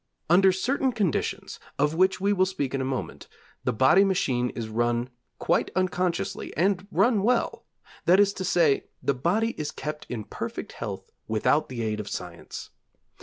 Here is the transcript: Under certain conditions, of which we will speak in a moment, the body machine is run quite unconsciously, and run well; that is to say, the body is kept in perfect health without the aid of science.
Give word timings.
Under 0.31 0.51
certain 0.51 0.93
conditions, 0.93 1.59
of 1.77 1.93
which 1.93 2.19
we 2.19 2.33
will 2.33 2.47
speak 2.47 2.73
in 2.73 2.81
a 2.81 2.83
moment, 2.83 3.27
the 3.63 3.71
body 3.71 4.03
machine 4.03 4.49
is 4.55 4.67
run 4.67 5.11
quite 5.37 5.69
unconsciously, 5.75 6.51
and 6.57 6.87
run 6.89 7.21
well; 7.21 7.65
that 8.05 8.19
is 8.19 8.33
to 8.33 8.43
say, 8.43 8.85
the 9.03 9.13
body 9.13 9.51
is 9.59 9.69
kept 9.69 10.07
in 10.09 10.23
perfect 10.23 10.71
health 10.71 11.11
without 11.27 11.69
the 11.69 11.83
aid 11.83 11.99
of 11.99 12.09
science. 12.09 12.71